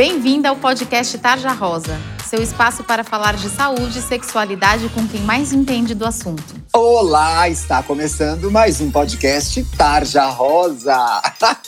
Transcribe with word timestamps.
Bem-vinda 0.00 0.48
ao 0.48 0.56
podcast 0.56 1.18
Tarja 1.18 1.52
Rosa, 1.52 1.94
seu 2.26 2.42
espaço 2.42 2.82
para 2.82 3.04
falar 3.04 3.36
de 3.36 3.50
saúde 3.50 3.98
e 3.98 4.00
sexualidade 4.00 4.88
com 4.88 5.06
quem 5.06 5.20
mais 5.20 5.52
entende 5.52 5.94
do 5.94 6.06
assunto. 6.06 6.42
Olá, 6.72 7.46
está 7.50 7.82
começando 7.82 8.50
mais 8.50 8.80
um 8.80 8.90
podcast 8.90 9.62
Tarja 9.76 10.24
Rosa. 10.24 10.96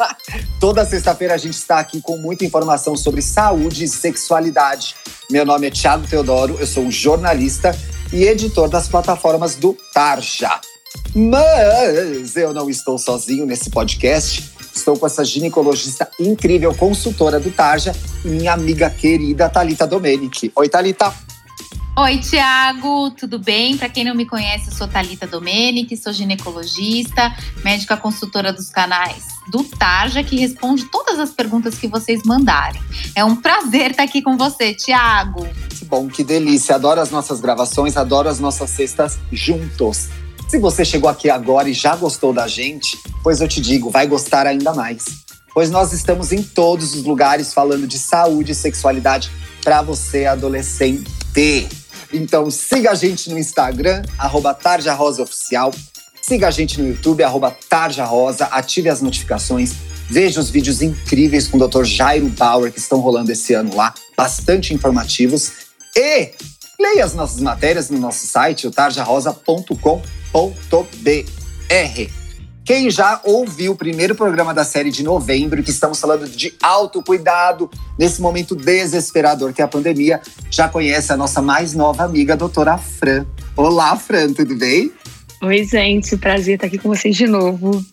Toda 0.59 0.87
sexta-feira 0.87 1.35
a 1.35 1.37
gente 1.37 1.53
está 1.53 1.79
aqui 1.79 2.01
com 2.01 2.17
muita 2.17 2.43
informação 2.43 2.97
sobre 2.97 3.21
saúde 3.21 3.85
e 3.85 3.89
sexualidade. 3.89 4.97
Meu 5.31 5.45
nome 5.45 5.67
é 5.67 5.71
Thiago 5.71 6.09
Teodoro, 6.09 6.57
eu 6.59 6.67
sou 6.67 6.85
um 6.85 6.91
jornalista 6.91 7.77
e 8.11 8.25
editor 8.25 8.67
das 8.67 8.89
plataformas 8.89 9.57
do 9.57 9.77
Tarja. 9.93 10.59
Mas 11.15 12.35
eu 12.35 12.55
não 12.55 12.71
estou 12.71 12.97
sozinho 12.97 13.45
nesse 13.45 13.69
podcast. 13.69 14.62
Estou 14.75 14.99
com 14.99 15.07
essa 15.07 15.25
ginecologista 15.25 16.11
incrível, 16.19 16.75
consultora 16.75 17.39
do 17.39 17.51
Tarja, 17.51 17.95
minha 18.25 18.53
amiga 18.53 18.89
querida 18.91 19.49
Talita 19.49 19.87
Domenici. 19.87 20.51
Oi, 20.55 20.69
Talita. 20.69 21.13
Oi, 21.95 22.19
Tiago, 22.19 23.11
tudo 23.11 23.39
bem? 23.39 23.77
Para 23.77 23.91
quem 23.91 24.03
não 24.03 24.15
me 24.15 24.25
conhece, 24.25 24.69
eu 24.69 24.75
sou 24.75 24.89
Talita 24.89 25.27
Domenici, 25.27 25.95
sou 25.95 26.11
ginecologista, 26.11 27.31
médica 27.63 27.99
consultora 27.99 28.51
dos 28.51 28.71
canais 28.71 29.27
do 29.51 29.63
Tarja, 29.63 30.23
que 30.23 30.37
responde 30.37 30.87
todas 30.87 31.19
as 31.19 31.31
perguntas 31.33 31.75
que 31.75 31.87
vocês 31.87 32.23
mandarem. 32.25 32.81
É 33.15 33.23
um 33.23 33.37
prazer 33.37 33.91
estar 33.91 34.05
aqui 34.05 34.23
com 34.23 34.39
você, 34.39 34.73
Tiago. 34.73 35.47
Que 35.69 35.85
bom, 35.85 36.09
que 36.09 36.25
delícia. 36.25 36.77
Adoro 36.77 36.99
as 36.99 37.11
nossas 37.11 37.41
gravações, 37.41 37.95
adoro 37.97 38.27
as 38.27 38.41
nossas 38.41 38.71
cestas 38.71 39.19
juntos. 39.31 40.09
Se 40.49 40.59
você 40.59 40.85
chegou 40.85 41.09
aqui 41.09 41.31
agora 41.31 41.69
e 41.69 41.73
já 41.73 41.97
gostou 41.97 42.33
da 42.33 42.47
gente, 42.47 42.99
pois 43.23 43.41
eu 43.41 43.49
te 43.49 43.61
digo, 43.61 43.91
vai 43.91 44.07
gostar 44.07 44.47
ainda 44.47 44.75
mais. 44.75 45.05
Pois 45.55 45.71
nós 45.71 45.93
estamos 45.93 46.33
em 46.33 46.43
todos 46.43 46.95
os 46.95 47.05
lugares 47.05 47.53
falando 47.53 47.87
de 47.87 47.99
saúde 47.99 48.53
e 48.53 48.55
sexualidade 48.55 49.31
para 49.63 49.83
você, 49.83 50.27
adolescente. 50.27 51.11
Então 52.13 52.51
siga 52.51 52.91
a 52.91 52.95
gente 52.95 53.31
no 53.31 53.39
Instagram, 53.39 54.03
arroba 54.19 54.55
Tarja 54.55 54.93
Rosa 54.95 55.23
Oficial. 55.23 55.73
Siga 56.21 56.49
a 56.49 56.51
gente 56.51 56.81
no 56.81 56.89
YouTube, 56.89 57.23
arroba 57.23 57.51
Tarja 57.69 58.05
Rosa. 58.05 58.45
Ative 58.47 58.89
as 58.89 59.03
notificações. 59.03 59.73
Veja 60.09 60.41
os 60.41 60.51
vídeos 60.51 60.83
incríveis 60.83 61.49
com 61.49 61.57
o 61.57 61.69
Dr. 61.69 61.85
Jairo 61.85 62.29
Bauer 62.29 62.71
que 62.71 62.79
estão 62.79 63.01
rolando 63.01 63.33
esse 63.33 63.55
ano 63.55 63.75
lá, 63.75 63.95
bastante 64.17 64.75
informativos. 64.75 65.53
E 65.97 66.33
leia 66.79 67.05
as 67.05 67.15
nossas 67.15 67.41
matérias 67.41 67.91
no 67.91 67.99
nosso 67.99 68.27
site, 68.27 68.67
o 68.67 68.71
tarjarosa.com 70.33 72.23
quem 72.65 72.89
já 72.91 73.21
ouviu 73.25 73.73
o 73.73 73.77
primeiro 73.77 74.15
programa 74.15 74.55
da 74.55 74.65
série 74.65 74.91
de 74.91 75.03
novembro, 75.03 75.63
que 75.65 75.71
estamos 75.71 76.01
falando 76.01 76.29
de 76.29 76.55
autocuidado, 76.63 77.69
nesse 77.99 78.23
momento 78.23 78.55
desesperador 78.55 79.53
que 79.53 79.61
é 79.61 79.65
a 79.65 79.69
pandemia, 79.69 80.21
já 80.49 80.69
conhece 80.69 81.13
a 81.13 81.17
nossa 81.17 81.43
mais 81.43 81.75
nova 81.75 82.05
amiga, 82.05 82.35
a 82.35 82.37
doutora 82.37 82.79
Fran. 82.79 83.27
Olá, 83.57 83.97
Fran, 83.97 84.33
tudo 84.33 84.57
bem? 84.57 84.93
Oi, 85.43 85.65
gente, 85.65 86.17
prazer 86.17 86.55
estar 86.55 86.69
aqui 86.69 86.79
com 86.79 86.89
vocês 86.89 87.17
de 87.17 87.27
novo. 87.27 87.85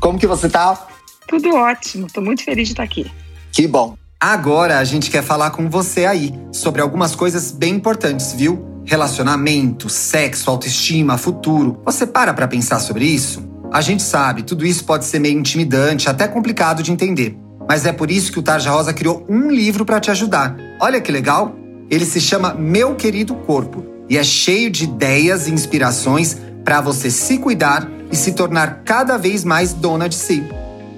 Como 0.00 0.18
que 0.18 0.26
você 0.26 0.48
tá? 0.48 0.88
Tudo 1.28 1.54
ótimo, 1.54 2.06
estou 2.06 2.24
muito 2.24 2.42
feliz 2.42 2.66
de 2.66 2.72
estar 2.72 2.84
aqui. 2.84 3.10
Que 3.52 3.66
bom. 3.66 3.94
Agora 4.18 4.78
a 4.78 4.84
gente 4.84 5.10
quer 5.10 5.22
falar 5.22 5.50
com 5.50 5.68
você 5.68 6.06
aí 6.06 6.32
sobre 6.50 6.80
algumas 6.80 7.14
coisas 7.14 7.52
bem 7.52 7.74
importantes, 7.74 8.32
viu? 8.32 8.67
Relacionamento, 8.88 9.90
sexo, 9.90 10.48
autoestima, 10.48 11.18
futuro. 11.18 11.78
Você 11.84 12.06
para 12.06 12.32
para 12.32 12.48
pensar 12.48 12.80
sobre 12.80 13.04
isso? 13.04 13.46
A 13.70 13.82
gente 13.82 14.02
sabe, 14.02 14.42
tudo 14.42 14.64
isso 14.64 14.82
pode 14.82 15.04
ser 15.04 15.18
meio 15.18 15.38
intimidante, 15.38 16.08
até 16.08 16.26
complicado 16.26 16.82
de 16.82 16.90
entender. 16.90 17.38
Mas 17.68 17.84
é 17.84 17.92
por 17.92 18.10
isso 18.10 18.32
que 18.32 18.38
o 18.38 18.42
Tarja 18.42 18.70
Rosa 18.70 18.94
criou 18.94 19.26
um 19.28 19.50
livro 19.50 19.84
para 19.84 20.00
te 20.00 20.10
ajudar. 20.10 20.56
Olha 20.80 21.02
que 21.02 21.12
legal! 21.12 21.54
Ele 21.90 22.06
se 22.06 22.18
chama 22.18 22.54
Meu 22.54 22.94
Querido 22.94 23.34
Corpo 23.34 23.84
e 24.08 24.16
é 24.16 24.24
cheio 24.24 24.70
de 24.70 24.84
ideias 24.84 25.48
e 25.48 25.52
inspirações 25.52 26.38
para 26.64 26.80
você 26.80 27.10
se 27.10 27.36
cuidar 27.36 27.86
e 28.10 28.16
se 28.16 28.32
tornar 28.32 28.84
cada 28.86 29.18
vez 29.18 29.44
mais 29.44 29.74
dona 29.74 30.08
de 30.08 30.14
si. 30.14 30.42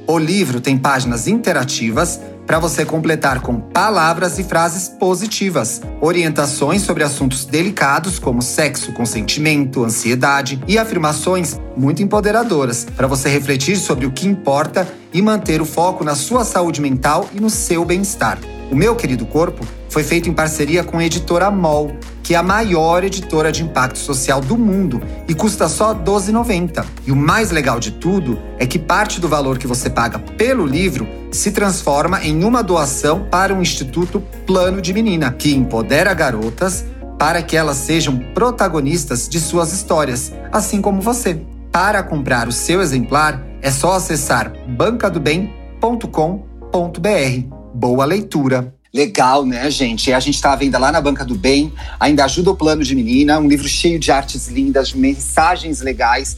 O 0.06 0.16
livro 0.16 0.60
tem 0.60 0.78
páginas 0.78 1.26
interativas 1.26 2.20
para 2.50 2.58
você 2.58 2.84
completar 2.84 3.40
com 3.42 3.60
palavras 3.60 4.36
e 4.40 4.42
frases 4.42 4.88
positivas, 4.88 5.80
orientações 6.00 6.82
sobre 6.82 7.04
assuntos 7.04 7.44
delicados 7.44 8.18
como 8.18 8.42
sexo, 8.42 8.92
consentimento, 8.92 9.84
ansiedade 9.84 10.60
e 10.66 10.76
afirmações 10.76 11.60
muito 11.76 12.02
empoderadoras 12.02 12.88
para 12.96 13.06
você 13.06 13.28
refletir 13.28 13.76
sobre 13.76 14.04
o 14.04 14.10
que 14.10 14.26
importa 14.26 14.84
e 15.14 15.22
manter 15.22 15.62
o 15.62 15.64
foco 15.64 16.02
na 16.02 16.16
sua 16.16 16.44
saúde 16.44 16.80
mental 16.80 17.30
e 17.32 17.38
no 17.38 17.48
seu 17.48 17.84
bem-estar. 17.84 18.36
O 18.70 18.76
meu 18.76 18.94
querido 18.94 19.26
corpo 19.26 19.66
foi 19.88 20.04
feito 20.04 20.28
em 20.28 20.32
parceria 20.32 20.84
com 20.84 20.98
a 20.98 21.04
editora 21.04 21.50
MOL, 21.50 21.96
que 22.22 22.34
é 22.34 22.36
a 22.36 22.42
maior 22.42 23.02
editora 23.02 23.50
de 23.50 23.64
impacto 23.64 23.98
social 23.98 24.40
do 24.40 24.56
mundo 24.56 25.02
e 25.26 25.34
custa 25.34 25.68
só 25.68 25.92
R$ 25.92 26.04
12,90. 26.04 26.86
E 27.04 27.10
o 27.10 27.16
mais 27.16 27.50
legal 27.50 27.80
de 27.80 27.90
tudo 27.90 28.38
é 28.58 28.66
que 28.66 28.78
parte 28.78 29.20
do 29.20 29.28
valor 29.28 29.58
que 29.58 29.66
você 29.66 29.90
paga 29.90 30.20
pelo 30.20 30.64
livro 30.64 31.08
se 31.32 31.50
transforma 31.50 32.22
em 32.22 32.44
uma 32.44 32.62
doação 32.62 33.26
para 33.28 33.52
o 33.52 33.60
Instituto 33.60 34.22
Plano 34.46 34.80
de 34.80 34.92
Menina, 34.92 35.32
que 35.32 35.52
empodera 35.52 36.14
garotas 36.14 36.84
para 37.18 37.42
que 37.42 37.56
elas 37.56 37.76
sejam 37.76 38.16
protagonistas 38.32 39.28
de 39.28 39.40
suas 39.40 39.72
histórias, 39.72 40.32
assim 40.52 40.80
como 40.80 41.00
você. 41.00 41.42
Para 41.72 42.04
comprar 42.04 42.46
o 42.46 42.52
seu 42.52 42.80
exemplar, 42.80 43.44
é 43.60 43.72
só 43.72 43.94
acessar 43.94 44.52
bancadobem.com.br. 44.68 47.59
Boa 47.74 48.04
leitura! 48.04 48.74
Legal, 48.92 49.46
né, 49.46 49.70
gente? 49.70 50.12
A 50.12 50.18
gente 50.18 50.34
está 50.34 50.52
à 50.52 50.56
venda 50.56 50.76
lá 50.76 50.90
na 50.90 51.00
Banca 51.00 51.24
do 51.24 51.36
Bem. 51.36 51.72
Ainda 52.00 52.24
ajuda 52.24 52.50
o 52.50 52.56
Plano 52.56 52.82
de 52.82 52.96
Menina, 52.96 53.38
um 53.38 53.46
livro 53.46 53.68
cheio 53.68 53.96
de 53.96 54.10
artes 54.10 54.48
lindas, 54.48 54.92
mensagens 54.92 55.80
legais 55.80 56.36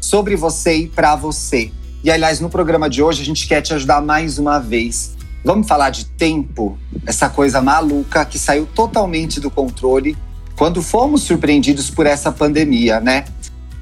sobre 0.00 0.34
você 0.34 0.78
e 0.78 0.88
para 0.88 1.14
você. 1.14 1.70
E 2.02 2.10
aliás, 2.10 2.40
no 2.40 2.50
programa 2.50 2.90
de 2.90 3.00
hoje 3.00 3.22
a 3.22 3.24
gente 3.24 3.46
quer 3.46 3.62
te 3.62 3.72
ajudar 3.72 4.02
mais 4.02 4.38
uma 4.38 4.58
vez. 4.58 5.16
Vamos 5.44 5.68
falar 5.68 5.90
de 5.90 6.04
tempo, 6.04 6.76
essa 7.06 7.28
coisa 7.28 7.62
maluca 7.62 8.24
que 8.24 8.38
saiu 8.38 8.66
totalmente 8.66 9.38
do 9.38 9.50
controle 9.50 10.16
quando 10.56 10.82
fomos 10.82 11.22
surpreendidos 11.22 11.90
por 11.90 12.06
essa 12.06 12.32
pandemia, 12.32 12.98
né? 13.00 13.24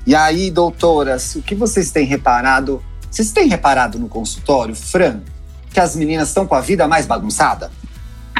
E 0.06 0.14
aí, 0.14 0.50
doutoras, 0.50 1.34
o 1.34 1.42
que 1.42 1.54
vocês 1.54 1.90
têm 1.90 2.04
reparado? 2.04 2.82
Vocês 3.10 3.32
têm 3.32 3.48
reparado 3.48 3.98
no 3.98 4.08
consultório, 4.08 4.74
Fran, 4.74 5.20
que 5.72 5.80
as 5.80 5.94
meninas 5.96 6.28
estão 6.28 6.46
com 6.46 6.54
a 6.54 6.60
vida 6.60 6.86
mais 6.88 7.06
bagunçada? 7.06 7.70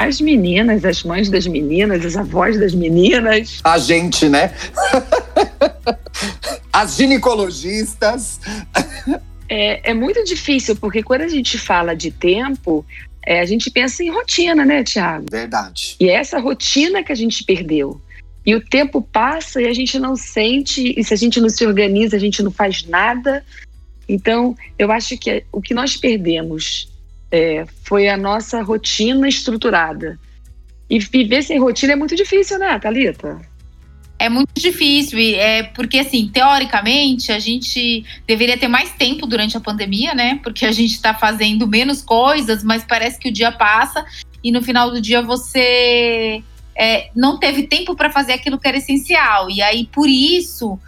as 0.01 0.19
meninas, 0.19 0.83
as 0.83 1.03
mães 1.03 1.29
das 1.29 1.45
meninas, 1.45 2.03
as 2.03 2.15
avós 2.15 2.59
das 2.59 2.73
meninas. 2.73 3.59
A 3.63 3.77
gente, 3.77 4.27
né? 4.27 4.51
as 6.73 6.95
ginecologistas. 6.95 8.39
É, 9.47 9.91
é, 9.91 9.93
muito 9.93 10.23
difícil, 10.23 10.75
porque 10.75 11.03
quando 11.03 11.21
a 11.21 11.27
gente 11.27 11.59
fala 11.59 11.95
de 11.95 12.09
tempo, 12.09 12.83
é, 13.23 13.41
a 13.41 13.45
gente 13.45 13.69
pensa 13.69 14.03
em 14.03 14.09
rotina, 14.09 14.65
né, 14.65 14.83
Tiago? 14.83 15.25
Verdade. 15.29 15.97
E 15.99 16.09
é 16.09 16.13
essa 16.13 16.39
rotina 16.39 17.03
que 17.03 17.11
a 17.11 17.15
gente 17.15 17.43
perdeu. 17.43 18.01
E 18.43 18.55
o 18.55 18.61
tempo 18.61 19.03
passa 19.03 19.61
e 19.61 19.67
a 19.67 19.73
gente 19.73 19.99
não 19.99 20.15
sente, 20.15 20.95
e 20.97 21.03
se 21.03 21.13
a 21.13 21.17
gente 21.17 21.39
não 21.39 21.49
se 21.49 21.63
organiza, 21.63 22.15
a 22.15 22.19
gente 22.19 22.41
não 22.41 22.49
faz 22.49 22.83
nada. 22.85 23.45
Então, 24.09 24.55
eu 24.79 24.91
acho 24.91 25.15
que 25.15 25.43
o 25.51 25.61
que 25.61 25.75
nós 25.75 25.95
perdemos 25.95 26.90
é, 27.31 27.65
foi 27.83 28.09
a 28.09 28.17
nossa 28.17 28.61
rotina 28.61 29.27
estruturada. 29.27 30.19
E 30.89 30.99
viver 30.99 31.41
sem 31.41 31.57
rotina 31.57 31.93
é 31.93 31.95
muito 31.95 32.15
difícil, 32.15 32.59
né, 32.59 32.77
Thalita? 32.77 33.39
É 34.19 34.29
muito 34.29 34.51
difícil, 34.55 35.17
é 35.17 35.63
porque 35.63 35.97
assim, 35.97 36.27
teoricamente, 36.27 37.31
a 37.31 37.39
gente 37.39 38.05
deveria 38.27 38.57
ter 38.57 38.67
mais 38.67 38.91
tempo 38.91 39.25
durante 39.25 39.57
a 39.57 39.59
pandemia, 39.59 40.13
né? 40.13 40.39
Porque 40.43 40.63
a 40.63 40.71
gente 40.71 40.91
está 40.91 41.11
fazendo 41.13 41.65
menos 41.65 42.03
coisas, 42.03 42.63
mas 42.63 42.83
parece 42.83 43.17
que 43.17 43.29
o 43.29 43.33
dia 43.33 43.51
passa 43.51 44.05
e 44.43 44.51
no 44.51 44.61
final 44.61 44.91
do 44.91 45.01
dia 45.01 45.23
você 45.23 46.43
é, 46.75 47.09
não 47.15 47.39
teve 47.39 47.63
tempo 47.63 47.95
para 47.95 48.11
fazer 48.11 48.33
aquilo 48.33 48.59
que 48.59 48.67
era 48.67 48.77
essencial. 48.77 49.49
E 49.49 49.61
aí, 49.61 49.87
por 49.91 50.07
isso, 50.07 50.79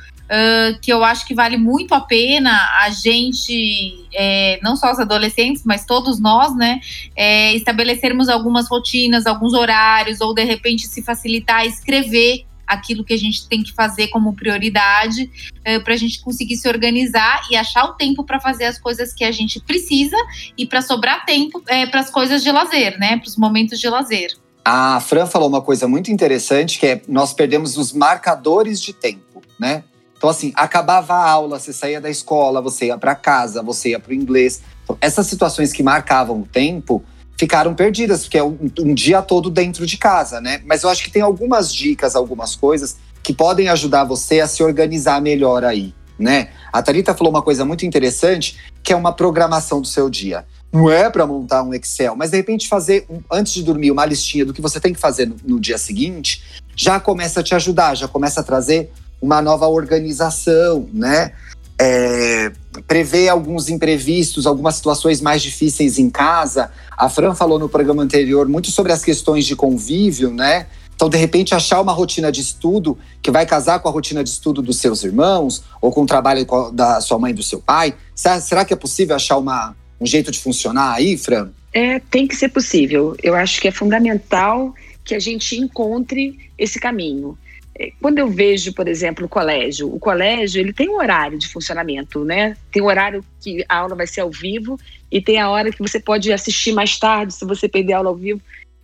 que 0.82 0.92
eu 0.92 1.04
acho 1.04 1.26
que 1.28 1.34
vale 1.34 1.58
muito 1.58 1.94
a 1.94 2.02
pena 2.02 2.52
a 2.82 2.90
gente, 2.90 4.08
é, 4.14 4.60
não 4.62 4.76
só 4.76 4.92
os 4.92 5.00
adolescentes, 5.00 5.64
mas 5.66 5.86
todos 5.86 6.20
nós, 6.20 6.56
né, 6.56 6.80
é, 7.16 7.54
estabelecermos 7.54 8.30
algumas 8.30 8.68
rotinas, 8.70 9.26
alguns 9.26 9.54
horários, 9.54 10.22
ou 10.22 10.34
de 10.34 10.44
repente 10.44 10.88
se 10.88 11.02
facilitar 11.02 11.66
escrever 11.66 12.46
aquilo 12.66 13.04
que 13.04 13.14
a 13.14 13.18
gente 13.18 13.48
tem 13.48 13.62
que 13.62 13.74
fazer 13.74 14.08
como 14.08 14.34
prioridade 14.34 15.30
uh, 15.60 15.84
para 15.84 15.94
a 15.94 15.98
gente 15.98 16.22
conseguir 16.22 16.56
se 16.56 16.68
organizar 16.68 17.42
e 17.52 17.56
achar 17.56 17.86
o 17.86 17.94
tempo 17.94 18.24
para 18.24 18.40
fazer 18.40 18.66
as 18.66 18.80
coisas 18.80 19.14
que 19.14 19.24
a 19.24 19.32
gente 19.32 19.60
precisa 19.60 20.18
e 20.58 20.66
para 20.66 20.82
sobrar 20.82 21.26
tempo 21.26 21.62
é, 21.68 21.86
para 21.86 22.00
as 22.00 22.10
coisas 22.10 22.44
de 22.44 22.52
lazer, 22.52 22.98
né? 22.98 23.18
Para 23.18 23.28
os 23.28 23.38
momentos 23.38 23.80
de 23.80 23.88
lazer. 23.90 24.36
A 24.66 25.00
Fran 25.02 25.26
falou 25.26 25.50
uma 25.50 25.62
coisa 25.62 25.88
muito 25.88 26.10
interessante 26.10 26.80
que 26.80 26.88
é 26.88 27.02
nós 27.08 27.34
perdemos 27.34 27.78
os 27.78 27.92
marcadores 27.92 28.82
de 28.82 28.94
tempo, 28.94 29.42
né? 29.60 29.84
Então, 30.24 30.32
assim, 30.32 30.54
acabava 30.56 31.16
a 31.16 31.30
aula, 31.30 31.60
você 31.60 31.74
saía 31.74 32.00
da 32.00 32.10
escola, 32.10 32.62
você 32.62 32.86
ia 32.86 32.98
para 32.98 33.14
casa, 33.14 33.62
você 33.62 33.90
ia 33.90 34.00
para 34.00 34.12
o 34.12 34.14
inglês. 34.14 34.62
Então, 34.82 34.98
essas 35.02 35.28
situações 35.28 35.74
que 35.74 35.84
marcavam 35.84 36.40
o 36.40 36.46
tempo 36.46 37.04
ficaram 37.38 37.76
perdidas, 37.76 38.22
porque 38.22 38.38
é 38.38 38.44
um, 38.44 38.58
um, 38.80 38.94
dia 38.94 39.22
todo 39.22 39.50
dentro 39.50 39.86
de 39.86 39.98
casa, 39.98 40.40
né? 40.40 40.62
Mas 40.66 40.82
eu 40.82 40.90
acho 40.90 41.04
que 41.04 41.12
tem 41.12 41.22
algumas 41.22 41.74
dicas, 41.74 42.16
algumas 42.16 42.56
coisas 42.56 42.96
que 43.22 43.34
podem 43.34 43.68
ajudar 43.68 44.06
você 44.06 44.40
a 44.40 44.48
se 44.48 44.64
organizar 44.64 45.22
melhor 45.22 45.66
aí, 45.66 45.94
né? 46.18 46.52
A 46.72 46.82
Thalita 46.82 47.14
falou 47.14 47.30
uma 47.30 47.42
coisa 47.42 47.66
muito 47.66 47.86
interessante, 47.86 48.58
que 48.82 48.94
é 48.94 48.96
uma 48.96 49.12
programação 49.12 49.82
do 49.82 49.88
seu 49.88 50.10
dia. 50.10 50.46
Não 50.72 50.90
é 50.90 51.10
para 51.10 51.28
montar 51.28 51.64
um 51.64 51.74
Excel, 51.74 52.16
mas 52.16 52.32
de 52.32 52.38
repente 52.38 52.70
fazer, 52.70 53.06
antes 53.30 53.54
de 53.54 53.62
dormir, 53.62 53.92
uma 53.92 54.06
listinha 54.06 54.46
do 54.46 54.54
que 54.54 54.62
você 54.62 54.80
tem 54.80 54.94
que 54.94 55.00
fazer 55.02 55.28
no, 55.28 55.36
no 55.44 55.60
dia 55.60 55.78
seguinte, 55.78 56.42
já 56.78 56.98
começa 56.98 57.42
a 57.42 57.44
te 57.44 57.54
ajudar, 57.54 57.96
já 57.96 58.08
começa 58.08 58.40
a 58.40 58.44
trazer 58.44 58.90
uma 59.24 59.42
nova 59.42 59.68
organização, 59.68 60.90
né? 60.92 61.32
É, 61.80 62.52
prever 62.86 63.30
alguns 63.30 63.70
imprevistos, 63.70 64.46
algumas 64.46 64.76
situações 64.76 65.22
mais 65.22 65.42
difíceis 65.42 65.98
em 65.98 66.10
casa. 66.10 66.70
A 66.98 67.08
Fran 67.08 67.34
falou 67.34 67.58
no 67.58 67.70
programa 67.70 68.04
anterior 68.04 68.50
muito 68.50 68.70
sobre 68.70 68.92
as 68.92 69.04
questões 69.04 69.46
de 69.46 69.56
convívio, 69.56 70.30
né? 70.30 70.68
Então, 70.94 71.10
de 71.10 71.18
repente, 71.18 71.56
achar 71.56 71.80
uma 71.80 71.94
rotina 71.94 72.32
de 72.32 72.42
estudo 72.42 72.98
que 73.22 73.32
vai 73.32 73.46
casar 73.46 73.80
com 73.80 73.88
a 73.88 73.92
rotina 73.92 74.22
de 74.24 74.30
estudo 74.30 74.62
dos 74.62 74.78
seus 74.78 75.04
irmãos 75.06 75.64
ou 75.82 75.90
com 75.90 76.04
o 76.04 76.06
trabalho 76.06 76.46
da 76.74 77.00
sua 77.00 77.18
mãe 77.18 77.32
e 77.32 77.36
do 77.36 77.44
seu 77.44 77.62
pai. 77.62 77.96
Será 78.14 78.66
que 78.66 78.74
é 78.74 78.78
possível 78.78 79.16
achar 79.16 79.38
uma, 79.38 79.74
um 80.00 80.06
jeito 80.06 80.32
de 80.32 80.40
funcionar 80.40 80.94
aí, 80.94 81.18
Fran? 81.18 81.50
É, 81.72 82.00
tem 82.00 82.28
que 82.28 82.36
ser 82.36 82.50
possível. 82.50 83.16
Eu 83.24 83.36
acho 83.36 83.60
que 83.62 83.70
é 83.70 83.72
fundamental 83.72 84.76
que 85.04 85.16
a 85.16 85.20
gente 85.20 85.58
encontre 85.58 86.38
esse 86.58 86.78
caminho. 86.80 87.38
É, 87.78 87.92
quando 88.00 88.20
eu 88.20 88.30
vejo, 88.30 88.74
por 88.74 88.88
exemplo, 88.88 89.26
o 89.26 89.30
colégio, 89.30 89.94
o 89.94 90.00
colégio 90.00 90.60
ele 90.60 90.72
tem 90.72 90.90
um 90.90 90.98
horário 90.98 91.38
de 91.40 91.48
funcionamento, 91.48 92.24
né? 92.24 92.56
Tem 92.72 92.82
um 92.82 92.86
horário 92.86 93.26
que 93.42 93.66
a 93.68 93.78
aula 93.78 93.96
vai 93.96 94.06
ser 94.06 94.22
ao 94.22 94.30
vivo 94.30 94.80
e 95.12 95.22
tem 95.22 95.40
a 95.40 95.50
hora 95.50 95.72
que 95.72 95.80
você 95.82 96.00
pode 96.00 96.32
assistir 96.32 96.72
mais 96.72 96.98
tarde 97.00 97.34
se 97.34 97.46
você 97.46 97.68
perder 97.68 97.94
a 97.94 97.98
aula 97.98 98.10
ao 98.10 98.16
vivo. 98.16 98.42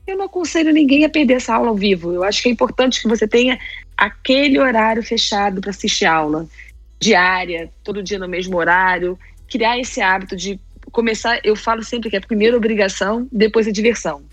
Eu 0.08 0.18
não 0.18 0.26
aconselho 0.26 0.74
ninguém 0.74 1.06
a 1.06 1.10
perder 1.10 1.36
essa 1.36 1.54
aula 1.54 1.70
ao 1.70 1.76
vivo. 1.76 2.12
Eu 2.12 2.24
acho 2.24 2.42
que 2.42 2.50
é 2.50 2.52
importante 2.52 3.02
que 3.02 3.08
você 3.08 3.28
tenha 3.28 3.60
aquele 3.96 4.58
horário 4.60 5.04
fechado 5.04 5.62
para 5.62 5.70
assistir 5.70 6.06
a 6.06 6.14
aula 6.14 6.48
diária, 7.00 7.72
todo 7.84 8.04
dia 8.04 8.18
no 8.18 8.28
mesmo 8.28 8.58
horário, 8.58 9.18
criar 9.48 9.78
esse 9.78 10.02
hábito 10.02 10.36
de 10.36 10.60
começar. 10.92 11.40
Eu 11.44 11.56
falo 11.56 11.84
sempre 11.84 12.10
que 12.10 12.16
é 12.16 12.20
a 12.20 12.26
primeira 12.26 12.58
obrigação, 12.58 13.28
depois 13.32 13.68
a 13.68 13.72
diversão. 13.72 14.24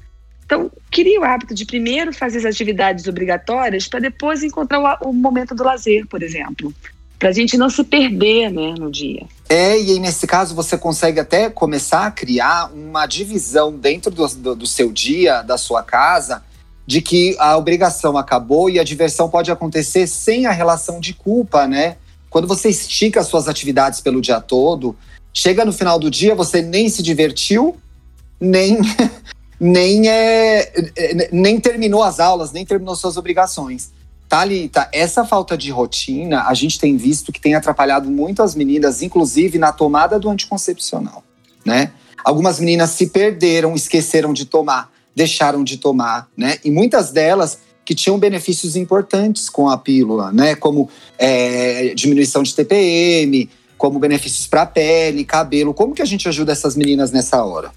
Então, 0.46 0.70
queria 0.92 1.20
o 1.20 1.24
hábito 1.24 1.52
de 1.52 1.66
primeiro 1.66 2.12
fazer 2.12 2.38
as 2.38 2.44
atividades 2.44 3.08
obrigatórias 3.08 3.88
para 3.88 3.98
depois 3.98 4.44
encontrar 4.44 4.78
o, 4.80 5.10
o, 5.10 5.12
momento 5.12 5.56
do 5.56 5.64
lazer, 5.64 6.06
por 6.06 6.22
exemplo. 6.22 6.72
Para 7.18 7.30
a 7.30 7.32
gente 7.32 7.56
não 7.56 7.68
se 7.68 7.82
perder 7.82 8.52
né, 8.52 8.74
no 8.78 8.88
dia. 8.88 9.26
É, 9.48 9.80
e 9.80 9.90
aí 9.90 9.98
nesse 9.98 10.26
caso 10.26 10.54
você 10.54 10.78
consegue 10.78 11.18
até 11.18 11.50
começar 11.50 12.06
a 12.06 12.10
criar 12.12 12.70
uma 12.72 13.06
divisão 13.06 13.72
dentro 13.72 14.10
do, 14.10 14.26
do, 14.28 14.54
do 14.54 14.66
seu 14.66 14.92
dia, 14.92 15.42
da 15.42 15.58
sua 15.58 15.82
casa, 15.82 16.44
de 16.86 17.02
que 17.02 17.34
a 17.40 17.56
obrigação 17.56 18.16
acabou 18.16 18.70
e 18.70 18.78
a 18.78 18.84
diversão 18.84 19.28
pode 19.28 19.50
acontecer 19.50 20.06
sem 20.06 20.46
a 20.46 20.52
relação 20.52 21.00
de 21.00 21.12
culpa, 21.12 21.66
né? 21.66 21.96
Quando 22.30 22.46
você 22.46 22.68
estica 22.68 23.18
as 23.18 23.26
suas 23.26 23.48
atividades 23.48 24.00
pelo 24.00 24.20
dia 24.20 24.40
todo, 24.40 24.96
chega 25.34 25.64
no 25.64 25.72
final 25.72 25.98
do 25.98 26.08
dia, 26.10 26.34
você 26.34 26.62
nem 26.62 26.88
se 26.88 27.02
divertiu, 27.02 27.76
nem 28.38 28.78
nem, 29.58 30.08
é, 30.08 30.72
é, 30.96 31.28
nem 31.32 31.58
terminou 31.58 32.02
as 32.02 32.20
aulas, 32.20 32.52
nem 32.52 32.64
terminou 32.64 32.94
suas 32.94 33.16
obrigações. 33.16 33.90
Thalita, 34.28 34.88
essa 34.92 35.24
falta 35.24 35.56
de 35.56 35.70
rotina 35.70 36.44
a 36.46 36.54
gente 36.54 36.78
tem 36.78 36.96
visto 36.96 37.32
que 37.32 37.40
tem 37.40 37.54
atrapalhado 37.54 38.10
muito 38.10 38.42
as 38.42 38.54
meninas, 38.54 39.02
inclusive 39.02 39.58
na 39.58 39.72
tomada 39.72 40.18
do 40.18 40.28
anticoncepcional, 40.28 41.22
né? 41.64 41.92
Algumas 42.24 42.58
meninas 42.58 42.90
se 42.90 43.06
perderam, 43.06 43.74
esqueceram 43.74 44.32
de 44.32 44.44
tomar, 44.44 44.90
deixaram 45.14 45.62
de 45.62 45.76
tomar, 45.76 46.28
né? 46.36 46.58
E 46.64 46.70
muitas 46.70 47.12
delas 47.12 47.58
que 47.84 47.94
tinham 47.94 48.18
benefícios 48.18 48.74
importantes 48.74 49.48
com 49.48 49.70
a 49.70 49.78
pílula, 49.78 50.32
né? 50.32 50.56
Como 50.56 50.90
é, 51.16 51.94
diminuição 51.94 52.42
de 52.42 52.52
TPM, 52.52 53.48
como 53.78 54.00
benefícios 54.00 54.48
para 54.48 54.66
pele, 54.66 55.24
cabelo. 55.24 55.72
Como 55.72 55.94
que 55.94 56.02
a 56.02 56.06
gente 56.06 56.28
ajuda 56.28 56.50
essas 56.50 56.74
meninas 56.74 57.12
nessa 57.12 57.44
hora? 57.44 57.70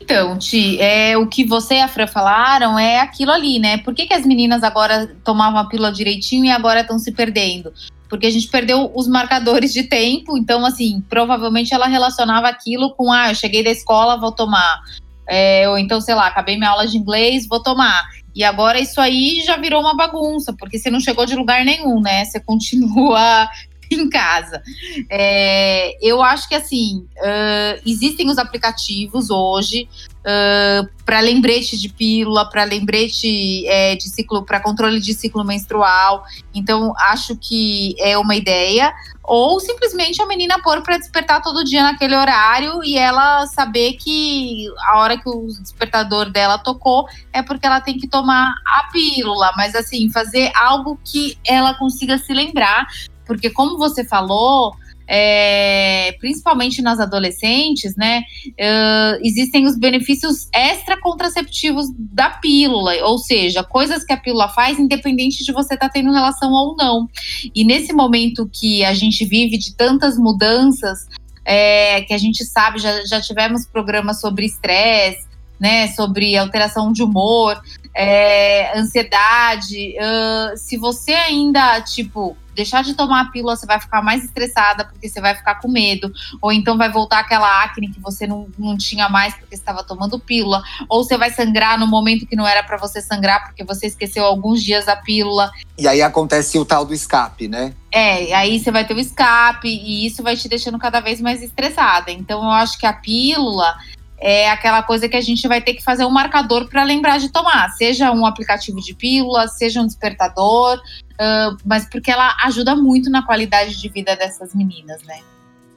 Então, 0.00 0.38
Ti, 0.38 0.80
é, 0.80 1.16
o 1.16 1.26
que 1.26 1.44
você 1.44 1.76
e 1.76 1.80
a 1.80 1.88
Fran 1.88 2.06
falaram 2.06 2.78
é 2.78 3.00
aquilo 3.00 3.32
ali, 3.32 3.58
né? 3.58 3.78
Por 3.78 3.94
que, 3.94 4.06
que 4.06 4.14
as 4.14 4.26
meninas 4.26 4.62
agora 4.62 5.06
tomavam 5.24 5.58
a 5.58 5.68
pílula 5.68 5.90
direitinho 5.90 6.44
e 6.44 6.50
agora 6.50 6.80
estão 6.80 6.98
se 6.98 7.12
perdendo? 7.12 7.72
Porque 8.08 8.26
a 8.26 8.30
gente 8.30 8.46
perdeu 8.48 8.92
os 8.94 9.08
marcadores 9.08 9.72
de 9.72 9.82
tempo, 9.84 10.36
então, 10.36 10.64
assim, 10.64 11.02
provavelmente 11.08 11.74
ela 11.74 11.86
relacionava 11.86 12.46
aquilo 12.46 12.94
com, 12.94 13.10
ah, 13.10 13.30
eu 13.30 13.34
cheguei 13.34 13.64
da 13.64 13.70
escola, 13.70 14.20
vou 14.20 14.32
tomar. 14.32 14.80
É, 15.28 15.68
ou 15.68 15.76
então, 15.76 16.00
sei 16.00 16.14
lá, 16.14 16.26
acabei 16.26 16.56
minha 16.56 16.70
aula 16.70 16.86
de 16.86 16.96
inglês, 16.96 17.48
vou 17.48 17.60
tomar. 17.60 18.04
E 18.34 18.44
agora 18.44 18.78
isso 18.78 19.00
aí 19.00 19.42
já 19.44 19.56
virou 19.56 19.80
uma 19.80 19.96
bagunça, 19.96 20.54
porque 20.56 20.78
você 20.78 20.90
não 20.90 21.00
chegou 21.00 21.24
de 21.24 21.34
lugar 21.34 21.64
nenhum, 21.64 22.00
né? 22.00 22.24
Você 22.26 22.38
continua 22.44 23.48
em 23.90 24.08
casa. 24.08 24.62
É, 25.10 25.96
eu 26.06 26.22
acho 26.22 26.48
que 26.48 26.54
assim 26.54 27.06
uh, 27.18 27.80
existem 27.86 28.28
os 28.28 28.38
aplicativos 28.38 29.30
hoje 29.30 29.88
uh, 30.20 30.88
para 31.04 31.20
lembrete 31.20 31.78
de 31.78 31.88
pílula, 31.88 32.48
para 32.48 32.64
lembrete 32.64 33.66
é, 33.68 33.94
de 33.94 34.08
ciclo, 34.08 34.44
para 34.44 34.60
controle 34.60 35.00
de 35.00 35.14
ciclo 35.14 35.44
menstrual. 35.44 36.24
Então 36.54 36.92
acho 36.98 37.36
que 37.36 37.94
é 37.98 38.18
uma 38.18 38.34
ideia. 38.34 38.92
Ou 39.28 39.58
simplesmente 39.58 40.22
a 40.22 40.26
menina 40.26 40.62
pôr 40.62 40.82
para 40.82 40.98
despertar 40.98 41.42
todo 41.42 41.64
dia 41.64 41.82
naquele 41.82 42.14
horário 42.14 42.84
e 42.84 42.96
ela 42.96 43.44
saber 43.48 43.94
que 43.94 44.68
a 44.86 44.98
hora 45.00 45.18
que 45.18 45.28
o 45.28 45.48
despertador 45.48 46.30
dela 46.30 46.58
tocou 46.58 47.08
é 47.32 47.42
porque 47.42 47.66
ela 47.66 47.80
tem 47.80 47.98
que 47.98 48.06
tomar 48.06 48.54
a 48.64 48.84
pílula. 48.92 49.52
Mas 49.56 49.74
assim, 49.74 50.08
fazer 50.10 50.52
algo 50.54 50.98
que 51.04 51.36
ela 51.44 51.74
consiga 51.74 52.18
se 52.18 52.32
lembrar 52.32 52.86
porque 53.26 53.50
como 53.50 53.76
você 53.76 54.04
falou, 54.04 54.74
é, 55.08 56.12
principalmente 56.18 56.82
nas 56.82 56.98
adolescentes, 56.98 57.96
né, 57.96 58.22
uh, 58.48 59.20
existem 59.22 59.64
os 59.66 59.78
benefícios 59.78 60.48
extra 60.52 61.00
contraceptivos 61.00 61.86
da 61.96 62.30
pílula, 62.30 62.92
ou 63.04 63.18
seja, 63.18 63.62
coisas 63.62 64.04
que 64.04 64.12
a 64.12 64.16
pílula 64.16 64.48
faz, 64.48 64.78
independente 64.78 65.44
de 65.44 65.52
você 65.52 65.74
estar 65.74 65.86
tá 65.88 65.92
tendo 65.92 66.12
relação 66.12 66.52
ou 66.52 66.74
não. 66.76 67.08
E 67.54 67.64
nesse 67.64 67.92
momento 67.92 68.50
que 68.52 68.84
a 68.84 68.92
gente 68.94 69.24
vive 69.24 69.56
de 69.58 69.74
tantas 69.74 70.18
mudanças, 70.18 71.06
é, 71.44 72.02
que 72.02 72.12
a 72.12 72.18
gente 72.18 72.44
sabe, 72.44 72.80
já, 72.80 73.04
já 73.04 73.20
tivemos 73.20 73.64
programas 73.66 74.20
sobre 74.20 74.46
estresse, 74.46 75.24
né, 75.58 75.86
sobre 75.88 76.36
alteração 76.36 76.92
de 76.92 77.02
humor, 77.02 77.62
é, 77.94 78.76
ansiedade. 78.76 79.94
Uh, 79.96 80.56
se 80.56 80.76
você 80.76 81.12
ainda, 81.12 81.80
tipo, 81.80 82.36
deixar 82.56 82.82
de 82.82 82.94
tomar 82.94 83.20
a 83.20 83.24
pílula, 83.26 83.54
você 83.54 83.66
vai 83.66 83.78
ficar 83.78 84.02
mais 84.02 84.24
estressada 84.24 84.84
porque 84.84 85.08
você 85.08 85.20
vai 85.20 85.34
ficar 85.34 85.56
com 85.56 85.68
medo. 85.68 86.10
Ou 86.40 86.50
então 86.50 86.78
vai 86.78 86.90
voltar 86.90 87.20
aquela 87.20 87.62
acne 87.62 87.88
que 87.92 88.00
você 88.00 88.26
não, 88.26 88.48
não 88.58 88.76
tinha 88.76 89.08
mais 89.08 89.34
porque 89.34 89.54
estava 89.54 89.84
tomando 89.84 90.18
pílula. 90.18 90.62
Ou 90.88 91.04
você 91.04 91.18
vai 91.18 91.30
sangrar 91.30 91.78
no 91.78 91.86
momento 91.86 92.26
que 92.26 92.34
não 92.34 92.46
era 92.46 92.62
para 92.62 92.78
você 92.78 93.00
sangrar 93.00 93.44
porque 93.44 93.62
você 93.62 93.86
esqueceu 93.86 94.24
alguns 94.24 94.62
dias 94.62 94.88
a 94.88 94.96
pílula. 94.96 95.52
E 95.78 95.86
aí 95.86 96.00
acontece 96.00 96.58
o 96.58 96.64
tal 96.64 96.86
do 96.86 96.94
escape, 96.94 97.46
né? 97.46 97.74
É, 97.92 98.34
aí 98.34 98.58
você 98.58 98.70
vai 98.70 98.86
ter 98.86 98.94
o 98.94 98.98
escape 99.00 99.68
e 99.68 100.06
isso 100.06 100.22
vai 100.22 100.36
te 100.36 100.48
deixando 100.48 100.78
cada 100.78 101.00
vez 101.00 101.20
mais 101.20 101.42
estressada. 101.42 102.10
Então 102.10 102.42
eu 102.42 102.50
acho 102.50 102.78
que 102.78 102.86
a 102.86 102.92
pílula 102.92 103.76
é 104.18 104.48
aquela 104.50 104.82
coisa 104.82 105.08
que 105.08 105.16
a 105.16 105.20
gente 105.20 105.46
vai 105.46 105.60
ter 105.60 105.74
que 105.74 105.82
fazer 105.82 106.04
um 106.04 106.10
marcador 106.10 106.68
para 106.68 106.82
lembrar 106.84 107.18
de 107.18 107.30
tomar, 107.30 107.70
seja 107.70 108.10
um 108.12 108.24
aplicativo 108.24 108.80
de 108.80 108.94
pílula, 108.94 109.46
seja 109.48 109.80
um 109.80 109.86
despertador, 109.86 110.78
uh, 110.78 111.56
mas 111.64 111.88
porque 111.88 112.10
ela 112.10 112.34
ajuda 112.44 112.74
muito 112.74 113.10
na 113.10 113.24
qualidade 113.24 113.80
de 113.80 113.88
vida 113.88 114.16
dessas 114.16 114.54
meninas, 114.54 115.02
né? 115.02 115.20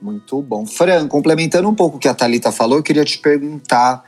Muito 0.02 0.42
bom. 0.42 0.66
Fran, 0.66 1.08
complementando 1.08 1.68
um 1.68 1.76
pouco 1.76 1.98
o 1.98 2.00
que 2.00 2.08
a 2.08 2.14
Thalita 2.14 2.52
falou, 2.52 2.78
eu 2.78 2.84
queria 2.84 3.04
te 3.04 3.18
perguntar. 3.18 4.04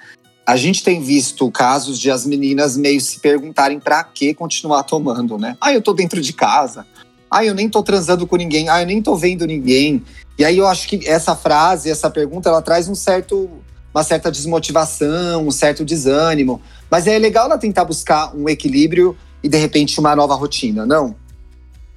A 0.45 0.55
gente 0.55 0.83
tem 0.83 1.01
visto 1.01 1.51
casos 1.51 1.99
de 1.99 2.09
as 2.09 2.25
meninas 2.25 2.77
meio 2.77 2.99
se 2.99 3.19
perguntarem 3.19 3.79
para 3.79 4.03
que 4.03 4.33
continuar 4.33 4.83
tomando, 4.83 5.37
né? 5.37 5.57
Ah, 5.59 5.73
eu 5.73 5.81
tô 5.81 5.93
dentro 5.93 6.21
de 6.21 6.33
casa. 6.33 6.85
Ah, 7.29 7.45
eu 7.45 7.53
nem 7.53 7.69
tô 7.69 7.83
transando 7.83 8.25
com 8.25 8.37
ninguém. 8.37 8.69
Ah, 8.69 8.81
eu 8.81 8.87
nem 8.87 9.01
tô 9.01 9.15
vendo 9.15 9.45
ninguém. 9.45 10.03
E 10.37 10.45
aí 10.45 10.57
eu 10.57 10.67
acho 10.67 10.87
que 10.87 11.07
essa 11.07 11.35
frase, 11.35 11.89
essa 11.89 12.09
pergunta, 12.09 12.49
ela 12.49 12.61
traz 12.61 12.87
um 12.87 12.95
certo 12.95 13.49
uma 13.93 14.03
certa 14.03 14.31
desmotivação, 14.31 15.47
um 15.47 15.51
certo 15.51 15.83
desânimo. 15.83 16.61
Mas 16.89 17.07
é 17.07 17.17
legal 17.17 17.45
ela 17.45 17.57
tentar 17.57 17.85
buscar 17.85 18.35
um 18.35 18.47
equilíbrio 18.47 19.15
e, 19.43 19.49
de 19.49 19.57
repente, 19.57 19.99
uma 19.99 20.15
nova 20.15 20.35
rotina, 20.35 20.85
não? 20.85 21.15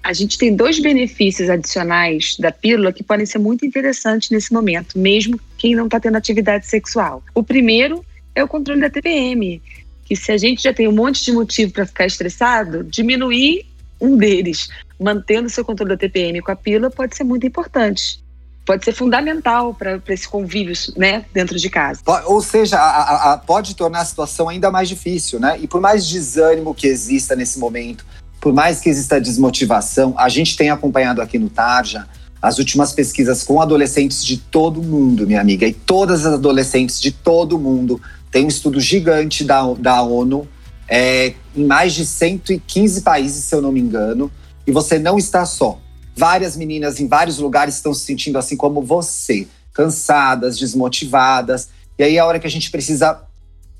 A 0.02 0.12
gente 0.12 0.36
tem 0.36 0.54
dois 0.54 0.78
benefícios 0.78 1.48
adicionais 1.48 2.36
da 2.38 2.52
pílula 2.52 2.92
que 2.92 3.02
podem 3.02 3.24
ser 3.24 3.38
muito 3.38 3.64
interessantes 3.64 4.28
nesse 4.28 4.52
momento, 4.52 4.98
mesmo 4.98 5.40
quem 5.56 5.74
não 5.74 5.86
está 5.86 5.98
tendo 5.98 6.16
atividade 6.16 6.66
sexual. 6.66 7.22
O 7.34 7.42
primeiro 7.42 8.04
é 8.34 8.44
o 8.44 8.48
controle 8.48 8.82
da 8.82 8.90
TPM, 8.90 9.62
que 10.04 10.14
se 10.14 10.30
a 10.30 10.36
gente 10.36 10.62
já 10.62 10.74
tem 10.74 10.86
um 10.86 10.92
monte 10.92 11.24
de 11.24 11.32
motivo 11.32 11.72
para 11.72 11.86
ficar 11.86 12.04
estressado, 12.04 12.84
diminuir 12.84 13.66
um 13.98 14.16
deles, 14.16 14.68
mantendo 15.00 15.48
seu 15.48 15.64
controle 15.64 15.92
da 15.92 15.96
TPM 15.96 16.42
com 16.42 16.52
a 16.52 16.56
pílula, 16.56 16.90
pode 16.90 17.16
ser 17.16 17.24
muito 17.24 17.46
importante. 17.46 18.22
Pode 18.64 18.84
ser 18.84 18.92
fundamental 18.92 19.74
para 19.74 20.00
esse 20.08 20.28
convívio 20.28 20.74
né, 20.96 21.24
dentro 21.32 21.58
de 21.58 21.68
casa. 21.68 22.00
Ou 22.26 22.40
seja, 22.40 22.78
a, 22.78 23.32
a, 23.32 23.38
pode 23.38 23.74
tornar 23.74 24.00
a 24.00 24.04
situação 24.04 24.48
ainda 24.48 24.70
mais 24.70 24.88
difícil, 24.88 25.38
né? 25.38 25.58
E 25.60 25.66
por 25.66 25.80
mais 25.80 26.06
desânimo 26.06 26.74
que 26.74 26.86
exista 26.86 27.36
nesse 27.36 27.58
momento, 27.58 28.04
por 28.40 28.52
mais 28.52 28.80
que 28.80 28.88
exista 28.88 29.20
desmotivação, 29.20 30.14
a 30.16 30.28
gente 30.28 30.56
tem 30.56 30.70
acompanhado 30.70 31.20
aqui 31.20 31.38
no 31.38 31.48
Tarja 31.48 32.06
as 32.40 32.58
últimas 32.58 32.92
pesquisas 32.92 33.42
com 33.42 33.60
adolescentes 33.60 34.22
de 34.22 34.36
todo 34.36 34.82
mundo, 34.82 35.26
minha 35.26 35.40
amiga, 35.40 35.66
e 35.66 35.72
todas 35.72 36.26
as 36.26 36.34
adolescentes 36.34 37.00
de 37.00 37.10
todo 37.10 37.58
mundo. 37.58 37.98
Tem 38.30 38.44
um 38.44 38.48
estudo 38.48 38.78
gigante 38.80 39.44
da, 39.44 39.62
da 39.72 40.02
ONU, 40.02 40.46
é, 40.86 41.32
em 41.56 41.64
mais 41.64 41.94
de 41.94 42.04
115 42.04 43.00
países, 43.00 43.44
se 43.44 43.54
eu 43.54 43.62
não 43.62 43.72
me 43.72 43.80
engano, 43.80 44.30
e 44.66 44.72
você 44.72 44.98
não 44.98 45.16
está 45.16 45.46
só. 45.46 45.78
Várias 46.16 46.56
meninas 46.56 47.00
em 47.00 47.08
vários 47.08 47.38
lugares 47.38 47.74
estão 47.74 47.92
se 47.92 48.04
sentindo 48.04 48.38
assim 48.38 48.56
como 48.56 48.82
você, 48.82 49.46
cansadas, 49.72 50.58
desmotivadas. 50.58 51.68
E 51.98 52.04
aí 52.04 52.16
é 52.16 52.20
a 52.20 52.26
hora 52.26 52.38
que 52.38 52.46
a 52.46 52.50
gente 52.50 52.70
precisa 52.70 53.20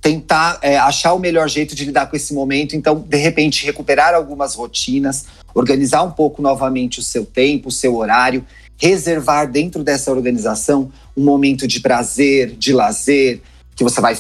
tentar 0.01 0.59
é, 0.61 0.77
achar 0.77 1.15
o 1.15 1.19
melhor 1.19 1.49
jeito 1.49 1.75
de 1.75 1.85
lidar 1.85 2.07
com 2.07 2.17
esse 2.17 2.35
momento. 2.35 2.77
Então, 2.77 2.99
de 3.01 3.17
repente, 3.17 3.65
recuperar 3.65 4.15
algumas 4.15 4.55
rotinas, 4.55 5.25
organizar 5.55 6.03
um 6.03 6.11
pouco 6.11 6.43
novamente 6.43 6.99
o 6.99 7.03
seu 7.03 7.25
tempo, 7.25 7.69
o 7.69 7.73
seu 7.73 7.97
horário, 7.97 8.45
reservar 8.77 9.51
dentro 9.51 9.83
dessa 9.83 10.11
organização 10.11 10.93
um 11.17 11.25
momento 11.25 11.67
de 11.67 11.81
prazer, 11.81 12.51
de 12.51 12.73
lazer, 12.73 13.41
que 13.75 13.83
você 13.83 14.01
vai 14.01 14.19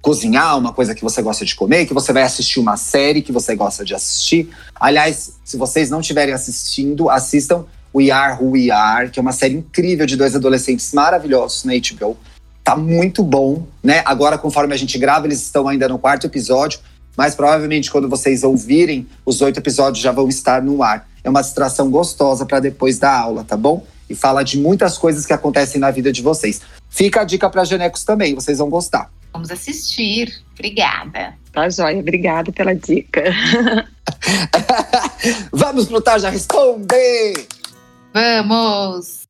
cozinhar 0.00 0.56
uma 0.56 0.72
coisa 0.72 0.94
que 0.94 1.02
você 1.02 1.20
gosta 1.20 1.44
de 1.44 1.54
comer, 1.54 1.86
que 1.86 1.94
você 1.94 2.12
vai 2.12 2.22
assistir 2.22 2.58
uma 2.58 2.76
série 2.76 3.22
que 3.22 3.32
você 3.32 3.54
gosta 3.54 3.84
de 3.84 3.94
assistir. 3.94 4.48
Aliás, 4.74 5.34
se 5.44 5.56
vocês 5.56 5.90
não 5.90 6.00
estiverem 6.00 6.32
assistindo, 6.32 7.10
assistam 7.10 7.64
We 7.94 8.10
Are 8.10 8.42
Who 8.42 8.52
We 8.52 8.70
Are, 8.70 9.10
que 9.10 9.18
é 9.18 9.22
uma 9.22 9.32
série 9.32 9.54
incrível 9.54 10.06
de 10.06 10.16
dois 10.16 10.34
adolescentes 10.34 10.92
maravilhosos 10.92 11.64
na 11.64 11.72
HBO. 11.74 12.16
Tá 12.64 12.76
muito 12.76 13.22
bom, 13.22 13.66
né? 13.82 14.02
Agora, 14.04 14.38
conforme 14.38 14.72
a 14.72 14.76
gente 14.76 14.96
grava, 14.98 15.26
eles 15.26 15.42
estão 15.42 15.66
ainda 15.66 15.88
no 15.88 15.98
quarto 15.98 16.26
episódio, 16.26 16.80
mas 17.16 17.34
provavelmente 17.34 17.90
quando 17.90 18.08
vocês 18.08 18.44
ouvirem, 18.44 19.06
os 19.26 19.40
oito 19.42 19.58
episódios 19.58 20.02
já 20.02 20.12
vão 20.12 20.28
estar 20.28 20.62
no 20.62 20.82
ar. 20.82 21.08
É 21.22 21.28
uma 21.28 21.42
distração 21.42 21.90
gostosa 21.90 22.46
para 22.46 22.60
depois 22.60 22.98
da 22.98 23.14
aula, 23.14 23.44
tá 23.44 23.56
bom? 23.56 23.84
E 24.08 24.14
fala 24.14 24.42
de 24.42 24.58
muitas 24.58 24.96
coisas 24.96 25.26
que 25.26 25.32
acontecem 25.32 25.80
na 25.80 25.90
vida 25.90 26.12
de 26.12 26.22
vocês. 26.22 26.60
Fica 26.88 27.20
a 27.20 27.24
dica 27.24 27.50
para 27.50 27.64
Genecos 27.64 28.04
também, 28.04 28.34
vocês 28.34 28.58
vão 28.58 28.70
gostar. 28.70 29.10
Vamos 29.32 29.50
assistir. 29.50 30.42
Obrigada. 30.52 31.34
Tá 31.52 31.68
joia, 31.68 31.98
obrigada 31.98 32.52
pela 32.52 32.72
dica. 32.74 33.24
Vamos 35.52 35.86
pro 35.86 36.00
Tá 36.00 36.16
Já 36.18 36.30
Responde! 36.30 37.46
Vamos! 38.12 39.20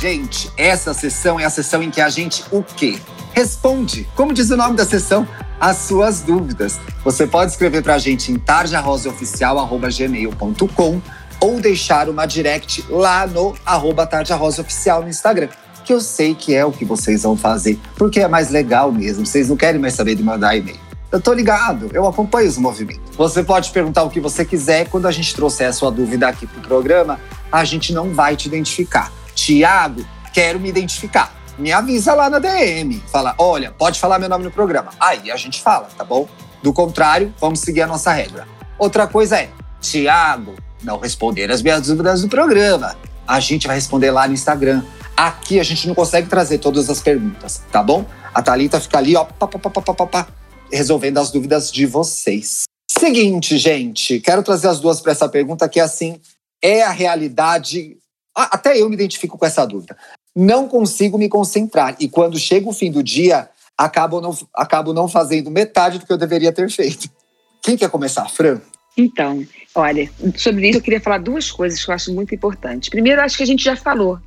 Gente, 0.00 0.50
essa 0.56 0.92
sessão 0.92 1.38
é 1.40 1.44
a 1.44 1.50
sessão 1.50 1.80
em 1.82 1.90
que 1.90 2.00
a 2.00 2.08
gente 2.08 2.44
o 2.52 2.62
quê? 2.62 2.98
Responde, 3.32 4.06
como 4.14 4.32
diz 4.34 4.50
o 4.50 4.56
nome 4.56 4.76
da 4.76 4.84
sessão, 4.84 5.26
as 5.58 5.78
suas 5.78 6.20
dúvidas. 6.20 6.78
Você 7.02 7.26
pode 7.26 7.50
escrever 7.52 7.82
para 7.82 7.94
a 7.94 7.98
gente 7.98 8.30
em 8.30 8.38
tarjarosaoficial.gmail.com 8.38 11.00
ou 11.44 11.60
deixar 11.60 12.08
uma 12.08 12.24
direct 12.24 12.82
lá 12.88 13.26
no 13.26 13.54
arroba 13.66 14.08
Oficial 14.58 15.02
no 15.02 15.10
Instagram. 15.10 15.48
Que 15.84 15.92
eu 15.92 16.00
sei 16.00 16.34
que 16.34 16.54
é 16.54 16.64
o 16.64 16.72
que 16.72 16.86
vocês 16.86 17.22
vão 17.22 17.36
fazer, 17.36 17.78
porque 17.96 18.20
é 18.20 18.26
mais 18.26 18.48
legal 18.48 18.90
mesmo. 18.90 19.26
Vocês 19.26 19.50
não 19.50 19.56
querem 19.56 19.78
mais 19.78 19.92
saber 19.92 20.14
de 20.14 20.22
mandar 20.22 20.56
e-mail. 20.56 20.78
Eu 21.12 21.20
tô 21.20 21.34
ligado, 21.34 21.90
eu 21.92 22.08
acompanho 22.08 22.48
os 22.48 22.56
movimentos. 22.56 23.14
Você 23.14 23.44
pode 23.44 23.70
perguntar 23.72 24.04
o 24.04 24.10
que 24.10 24.20
você 24.20 24.42
quiser. 24.42 24.88
Quando 24.88 25.06
a 25.06 25.12
gente 25.12 25.34
trouxer 25.34 25.68
a 25.68 25.72
sua 25.74 25.90
dúvida 25.90 26.26
aqui 26.26 26.46
pro 26.46 26.62
programa, 26.62 27.20
a 27.52 27.62
gente 27.62 27.92
não 27.92 28.14
vai 28.14 28.36
te 28.36 28.48
identificar. 28.48 29.12
Tiago, 29.34 30.02
quero 30.32 30.58
me 30.58 30.70
identificar. 30.70 31.30
Me 31.58 31.70
avisa 31.72 32.14
lá 32.14 32.30
na 32.30 32.38
DM. 32.38 33.02
Fala, 33.12 33.34
olha, 33.36 33.70
pode 33.70 34.00
falar 34.00 34.18
meu 34.18 34.30
nome 34.30 34.44
no 34.44 34.50
programa. 34.50 34.92
Aí 34.98 35.30
a 35.30 35.36
gente 35.36 35.60
fala, 35.60 35.88
tá 35.94 36.04
bom? 36.04 36.26
Do 36.62 36.72
contrário, 36.72 37.34
vamos 37.38 37.60
seguir 37.60 37.82
a 37.82 37.86
nossa 37.86 38.10
regra. 38.10 38.48
Outra 38.78 39.06
coisa 39.06 39.36
é, 39.36 39.50
Tiago, 39.78 40.54
não 40.84 40.98
responder 40.98 41.50
as 41.50 41.62
minhas 41.62 41.86
dúvidas 41.86 42.22
do 42.22 42.28
programa. 42.28 42.96
A 43.26 43.40
gente 43.40 43.66
vai 43.66 43.76
responder 43.76 44.10
lá 44.10 44.28
no 44.28 44.34
Instagram. 44.34 44.82
Aqui 45.16 45.58
a 45.58 45.62
gente 45.62 45.88
não 45.88 45.94
consegue 45.94 46.28
trazer 46.28 46.58
todas 46.58 46.90
as 46.90 47.00
perguntas, 47.00 47.62
tá 47.72 47.82
bom? 47.82 48.04
A 48.34 48.42
Thalita 48.42 48.80
fica 48.80 48.98
ali, 48.98 49.16
ó, 49.16 49.24
pá, 49.24 49.46
pá, 49.46 49.58
pá, 49.58 49.70
pá, 49.70 49.94
pá, 49.94 50.06
pá, 50.06 50.28
resolvendo 50.70 51.18
as 51.18 51.30
dúvidas 51.30 51.70
de 51.70 51.86
vocês. 51.86 52.64
Seguinte, 52.90 53.56
gente, 53.58 54.20
quero 54.20 54.42
trazer 54.42 54.68
as 54.68 54.80
duas 54.80 55.00
para 55.00 55.12
essa 55.12 55.28
pergunta 55.28 55.68
que 55.68 55.80
assim 55.80 56.20
é 56.62 56.82
a 56.82 56.90
realidade. 56.90 57.96
Até 58.34 58.80
eu 58.80 58.88
me 58.88 58.94
identifico 58.94 59.38
com 59.38 59.46
essa 59.46 59.64
dúvida. 59.64 59.96
Não 60.34 60.66
consigo 60.68 61.16
me 61.16 61.28
concentrar 61.28 61.96
e 62.00 62.08
quando 62.08 62.38
chega 62.38 62.68
o 62.68 62.72
fim 62.72 62.90
do 62.90 63.02
dia, 63.02 63.48
acabo 63.78 64.20
não, 64.20 64.36
acabo 64.54 64.92
não 64.92 65.08
fazendo 65.08 65.50
metade 65.50 65.98
do 65.98 66.06
que 66.06 66.12
eu 66.12 66.18
deveria 66.18 66.52
ter 66.52 66.68
feito. 66.70 67.08
Quem 67.62 67.76
quer 67.76 67.88
começar, 67.88 68.28
Fran? 68.28 68.60
Então, 68.96 69.44
olha, 69.74 70.08
sobre 70.36 70.68
isso 70.68 70.78
eu 70.78 70.82
queria 70.82 71.00
falar 71.00 71.18
duas 71.18 71.50
coisas 71.50 71.84
que 71.84 71.90
eu 71.90 71.94
acho 71.94 72.12
muito 72.12 72.34
importantes. 72.34 72.88
Primeiro, 72.88 73.20
acho 73.20 73.36
que 73.36 73.42
a 73.42 73.46
gente 73.46 73.64
já 73.64 73.76
falou. 73.76 74.18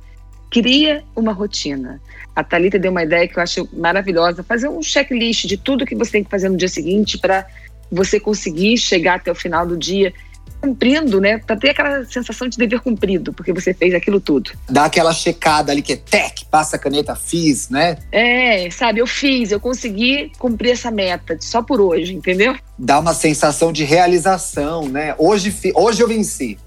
Cria 0.50 1.04
uma 1.16 1.32
rotina. 1.32 2.00
A 2.34 2.44
Thalita 2.44 2.78
deu 2.78 2.90
uma 2.90 3.02
ideia 3.02 3.26
que 3.26 3.38
eu 3.38 3.42
acho 3.42 3.68
maravilhosa. 3.72 4.42
Fazer 4.42 4.68
um 4.68 4.82
checklist 4.82 5.46
de 5.46 5.56
tudo 5.56 5.86
que 5.86 5.94
você 5.94 6.12
tem 6.12 6.24
que 6.24 6.30
fazer 6.30 6.48
no 6.48 6.56
dia 6.56 6.68
seguinte 6.68 7.18
para 7.18 7.46
você 7.90 8.20
conseguir 8.20 8.76
chegar 8.76 9.14
até 9.16 9.30
o 9.30 9.34
final 9.34 9.66
do 9.66 9.76
dia 9.76 10.12
cumprindo, 10.60 11.20
né? 11.20 11.38
Pra 11.38 11.56
ter 11.56 11.70
aquela 11.70 12.04
sensação 12.04 12.48
de 12.48 12.58
dever 12.58 12.80
cumprido, 12.80 13.32
porque 13.32 13.52
você 13.52 13.72
fez 13.72 13.94
aquilo 13.94 14.20
tudo. 14.20 14.52
Dá 14.68 14.84
aquela 14.84 15.12
checada 15.12 15.72
ali 15.72 15.82
que 15.82 15.94
é 15.94 15.96
tec, 15.96 16.44
passa 16.50 16.76
a 16.76 16.78
caneta, 16.78 17.14
fiz, 17.14 17.68
né? 17.68 17.98
É, 18.12 18.70
sabe, 18.70 19.00
eu 19.00 19.06
fiz, 19.06 19.50
eu 19.50 19.60
consegui 19.60 20.32
cumprir 20.38 20.72
essa 20.72 20.90
meta 20.90 21.36
só 21.40 21.62
por 21.62 21.80
hoje, 21.80 22.14
entendeu? 22.14 22.56
Dá 22.78 22.98
uma 22.98 23.14
sensação 23.14 23.72
de 23.72 23.84
realização, 23.84 24.88
né? 24.88 25.14
Hoje, 25.18 25.54
hoje 25.74 26.02
eu 26.02 26.08
venci. 26.08 26.58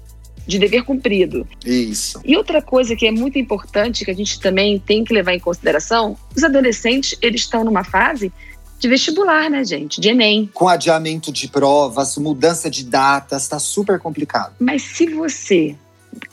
De 0.44 0.58
dever 0.58 0.82
cumprido. 0.82 1.46
Isso. 1.64 2.20
E 2.24 2.36
outra 2.36 2.60
coisa 2.60 2.96
que 2.96 3.06
é 3.06 3.12
muito 3.12 3.38
importante, 3.38 4.04
que 4.04 4.10
a 4.10 4.14
gente 4.14 4.40
também 4.40 4.78
tem 4.78 5.04
que 5.04 5.14
levar 5.14 5.34
em 5.34 5.38
consideração, 5.38 6.16
os 6.34 6.42
adolescentes, 6.42 7.16
eles 7.22 7.42
estão 7.42 7.62
numa 7.62 7.84
fase 7.84 8.32
de 8.82 8.88
vestibular, 8.88 9.48
né, 9.48 9.64
gente? 9.64 10.00
De 10.00 10.08
Enem. 10.08 10.50
Com 10.52 10.66
adiamento 10.66 11.30
de 11.30 11.46
provas, 11.46 12.16
mudança 12.18 12.68
de 12.68 12.84
datas, 12.84 13.46
tá 13.46 13.60
super 13.60 14.00
complicado. 14.00 14.54
Mas 14.58 14.82
se 14.82 15.06
você 15.06 15.76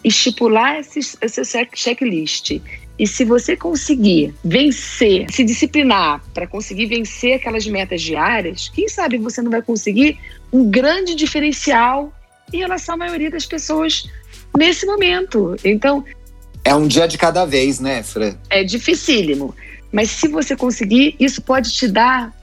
estipular 0.03 0.79
esse, 0.79 0.99
esse 1.21 1.43
checklist 1.75 2.59
e 2.97 3.07
se 3.07 3.23
você 3.23 3.55
conseguir 3.55 4.33
vencer, 4.43 5.27
se 5.29 5.43
disciplinar 5.43 6.23
para 6.33 6.47
conseguir 6.47 6.87
vencer 6.87 7.35
aquelas 7.35 7.67
metas 7.67 8.01
diárias, 8.01 8.67
quem 8.67 8.89
sabe 8.89 9.19
você 9.19 9.43
não 9.43 9.51
vai 9.51 9.61
conseguir 9.61 10.17
um 10.51 10.69
grande 10.69 11.13
diferencial 11.13 12.11
em 12.51 12.57
relação 12.57 12.95
à 12.95 12.97
maioria 12.97 13.29
das 13.29 13.45
pessoas 13.45 14.09
nesse 14.57 14.87
momento. 14.87 15.55
Então. 15.63 16.03
É 16.65 16.73
um 16.73 16.87
dia 16.87 17.07
de 17.07 17.15
cada 17.15 17.45
vez, 17.45 17.79
né, 17.79 18.01
Fran? 18.01 18.35
É 18.49 18.63
dificílimo. 18.63 19.55
Mas 19.91 20.09
se 20.09 20.27
você 20.27 20.55
conseguir, 20.55 21.15
isso 21.19 21.41
pode 21.41 21.71
te 21.71 21.87
dar 21.87 22.33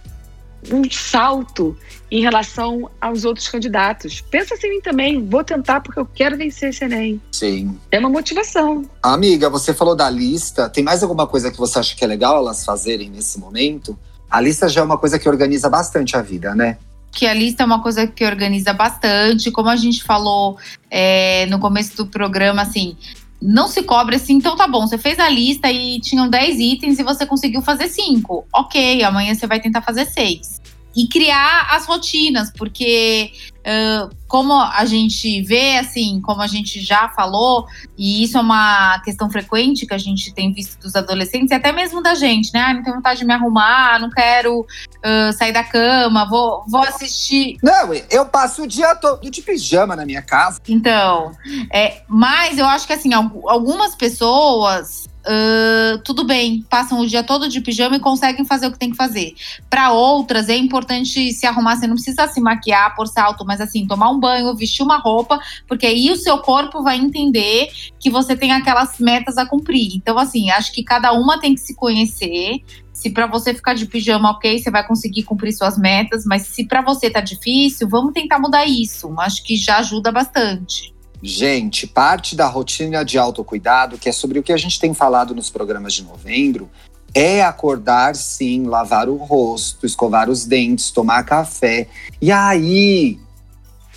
um 0.73 0.90
salto 0.90 1.76
em 2.11 2.20
relação 2.20 2.90
aos 3.00 3.25
outros 3.25 3.49
candidatos. 3.49 4.20
Pensa 4.20 4.54
assim 4.54 4.68
em 4.68 4.70
mim 4.70 4.80
também, 4.80 5.28
vou 5.28 5.42
tentar 5.42 5.80
porque 5.80 5.99
eu 5.99 6.06
quero 6.06 6.37
vencer 6.37 6.70
esse 6.70 6.85
Enem. 6.85 7.20
Sim. 7.32 7.78
É 7.90 7.99
uma 7.99 8.08
motivação. 8.08 8.88
Amiga, 9.02 9.50
você 9.50 9.75
falou 9.75 9.96
da 9.96 10.08
lista. 10.08 10.68
Tem 10.68 10.85
mais 10.85 11.02
alguma 11.02 11.26
coisa 11.26 11.50
que 11.50 11.58
você 11.58 11.78
acha 11.78 11.96
que 11.96 12.04
é 12.04 12.06
legal 12.06 12.37
elas 12.38 12.64
fazerem 12.64 13.11
nesse 13.11 13.38
momento? 13.38 13.99
A 14.30 14.40
lista 14.40 14.68
já 14.68 14.80
é 14.80 14.85
uma 14.85 14.99
coisa 14.99 15.18
que 15.18 15.28
organiza 15.28 15.68
bastante 15.68 16.16
a 16.16 16.23
vida, 16.23 16.54
né? 16.54 16.78
que 17.16 17.26
a 17.26 17.32
lista 17.32 17.62
é 17.62 17.66
uma 17.66 17.82
coisa 17.82 18.06
que 18.06 18.26
organiza 18.26 18.75
bastante. 18.75 19.50
Como 19.50 19.70
a 19.70 19.76
gente 19.76 20.04
falou 20.04 20.58
é, 20.90 21.46
no 21.46 21.58
começo 21.58 21.96
do 21.96 22.06
programa, 22.06 22.61
assim, 22.61 22.94
não 23.40 23.69
se 23.69 23.83
cobre 23.83 24.16
assim, 24.16 24.35
então 24.35 24.57
tá 24.57 24.66
bom, 24.66 24.87
você 24.87 24.99
fez 24.99 25.19
a 25.19 25.28
lista 25.28 25.71
e 25.71 26.00
tinham 26.00 26.28
10 26.28 26.59
itens 26.59 26.99
e 26.99 27.02
você 27.02 27.26
conseguiu 27.26 27.62
fazer 27.62 27.88
5. 27.88 28.47
Ok, 28.52 29.02
amanhã 29.02 29.35
você 29.35 29.47
vai 29.47 29.61
tentar 29.61 29.83
fazer 29.83 30.07
6 30.07 30.65
e 30.97 31.07
criar 31.07 31.69
as 31.71 31.85
rotinas, 31.85 32.50
porque 32.50 33.31
uh, 33.61 34.09
como 34.26 34.55
a 34.55 34.85
gente 34.87 35.43
vê, 35.43 35.76
assim, 35.76 36.21
como 36.23 36.41
a 36.41 36.47
gente 36.47 36.81
já 36.81 37.11
falou, 37.11 37.67
e 37.99 38.25
isso 38.25 38.38
é 38.38 38.41
uma 38.41 38.99
questão 39.00 39.31
frequente 39.31 39.87
que 39.87 39.93
a 39.93 39.99
gente 39.99 40.33
tem 40.33 40.53
visto 40.53 40.81
dos 40.81 40.97
adolescentes, 40.97 41.50
e 41.50 41.55
até 41.55 41.71
mesmo 41.71 42.03
da 42.03 42.15
gente, 42.15 42.53
né? 42.55 42.61
Ah, 42.61 42.75
não 42.75 42.83
tenho 42.83 42.97
vontade 42.97 43.21
de 43.21 43.26
me 43.26 43.35
arrumar, 43.35 44.00
não 44.00 44.09
quero 44.09 44.61
uh, 44.61 45.33
sair 45.37 45.53
da 45.53 45.62
cama, 45.62 46.25
vou, 46.25 46.65
vou 46.67 46.83
assistir. 46.83 47.59
Não, 47.62 47.93
eu 48.11 48.25
passo 48.25 48.62
o 48.62 48.67
dia 48.67 48.95
todo 48.97 49.31
de 49.31 49.43
pijama 49.43 49.95
na 49.95 50.07
minha 50.07 50.23
casa. 50.23 50.61
Então, 50.67 51.33
é, 51.71 52.03
mas 52.09 52.57
eu 52.57 52.67
acho 52.67 52.87
que 52.87 52.95
assim, 52.95 53.12
algumas 53.12 53.95
pessoas 53.95 55.07
uh, 55.26 55.99
tudo 56.04 56.25
bem, 56.25 56.64
passam 56.71 57.00
o 57.00 57.06
dia 57.06 57.23
todo 57.23 57.49
de 57.49 57.61
pijama 57.61 57.97
e 57.97 58.00
conseguem 58.00 58.45
fazer 58.45 58.66
o 58.66 58.73
que 58.73 58.78
tem 58.78 58.90
que 58.90 58.97
fazer. 58.97 59.35
Para 59.68 59.92
outras, 59.92 60.49
é 60.49 60.56
importante 60.56 61.33
se 61.33 61.47
arrumar, 61.47 61.76
você 61.76 61.87
não 61.87 61.95
precisa 61.95 62.26
se 62.28 62.40
maquiar 62.40 62.95
por 62.95 63.06
salto, 63.06 63.45
mas 63.45 63.61
assim, 63.61 63.87
tomar 63.87 64.11
um 64.11 64.21
banho, 64.21 64.54
vestir 64.54 64.83
uma 64.83 64.99
roupa, 64.99 65.38
porque 65.66 65.87
aí 65.87 66.11
o 66.11 66.16
seu 66.16 66.38
corpo 66.38 66.83
vai 66.83 66.97
entender 66.97 67.68
que 67.99 68.11
você 68.11 68.37
tem 68.37 68.52
aquelas 68.52 68.99
metas 68.99 69.37
a 69.37 69.47
cumprir. 69.47 69.97
Então, 69.97 70.18
assim, 70.18 70.50
acho 70.50 70.73
que 70.73 70.83
cada 70.83 71.12
uma 71.12 71.40
tem 71.40 71.54
que 71.54 71.61
se 71.61 71.75
conhecer. 71.75 72.62
Se 72.92 73.11
para 73.11 73.26
você 73.26 73.52
ficar 73.52 73.75
de 73.75 73.85
pijama, 73.87 74.30
ok, 74.30 74.59
você 74.59 74.71
vai 74.71 74.87
conseguir 74.87 75.25
cumprir 75.25 75.52
suas 75.52 75.76
metas, 75.76 76.25
mas 76.25 76.47
se 76.47 76.66
para 76.66 76.80
você 76.80 77.11
tá 77.11 77.21
difícil, 77.21 77.87
vamos 77.88 78.12
tentar 78.12 78.38
mudar 78.38 78.64
isso. 78.64 79.12
Acho 79.21 79.42
que 79.45 79.54
já 79.54 79.78
ajuda 79.78 80.11
bastante. 80.11 80.96
Gente, 81.23 81.87
parte 81.87 82.37
da 82.37 82.46
rotina 82.46 83.04
de 83.04 83.18
autocuidado, 83.18 83.99
que 83.99 84.08
é 84.08 84.12
sobre 84.12 84.38
o 84.38 84.42
que 84.42 84.52
a 84.52 84.56
gente 84.56 84.78
tem 84.78 84.92
falado 84.92 85.35
nos 85.35 85.50
programas 85.50 85.94
de 85.94 86.04
novembro, 86.04 86.70
é 87.14 87.42
acordar 87.42 88.14
sim, 88.14 88.66
lavar 88.66 89.08
o 89.08 89.16
rosto, 89.16 89.87
escovar 89.87 90.28
os 90.28 90.44
dentes, 90.44 90.90
tomar 90.90 91.25
café 91.25 91.88
e 92.20 92.30
aí 92.30 93.18